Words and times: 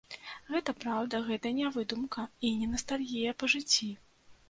Гэта 0.53 0.73
праўда, 0.83 1.19
гэта 1.27 1.53
не 1.59 1.69
выдумка, 1.77 2.27
і 2.49 2.53
не 2.65 2.73
настальгія 2.75 3.39
па 3.41 3.55
жыцці. 3.57 3.97